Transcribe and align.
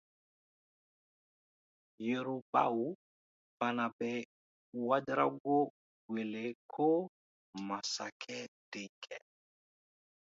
Yorubakaw 2.07 2.77
fana 3.57 3.85
bɛ 3.97 4.09
Ouédraogo 4.79 5.57
wele 6.11 6.43
ko 6.73 6.87
masakɛ 7.67 8.37
denkɛ. 8.71 9.15